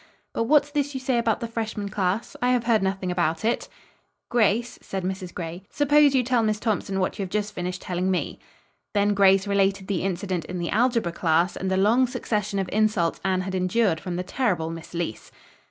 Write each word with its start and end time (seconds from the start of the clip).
"But 0.33 0.45
what's 0.45 0.71
this 0.71 0.95
you 0.95 0.99
say 0.99 1.19
about 1.19 1.41
the 1.41 1.47
freshman 1.47 1.89
class? 1.89 2.35
I 2.41 2.49
have 2.53 2.63
heard 2.63 2.81
nothing 2.81 3.11
about 3.11 3.45
it." 3.45 3.69
"Grace," 4.29 4.79
said 4.81 5.03
Mrs. 5.03 5.31
Gray, 5.31 5.61
"suppose 5.69 6.15
you 6.15 6.23
tell 6.23 6.41
Miss 6.41 6.59
Thompson 6.59 6.99
what 6.99 7.19
you 7.19 7.23
have 7.23 7.29
just 7.29 7.53
finished 7.53 7.83
telling 7.83 8.09
me." 8.09 8.39
Then 8.95 9.13
Grace 9.13 9.45
related 9.45 9.85
the 9.85 10.01
incident 10.01 10.43
in 10.45 10.57
the 10.57 10.71
algebra 10.71 11.11
class 11.11 11.55
and 11.55 11.69
the 11.69 11.77
long 11.77 12.07
succession 12.07 12.57
of 12.57 12.67
insults 12.73 13.21
Anne 13.23 13.41
had 13.41 13.53
endured 13.53 13.99
from 13.99 14.15
the 14.15 14.23
terrible 14.23 14.71
Miss 14.71 14.95
Leece. 14.95 15.29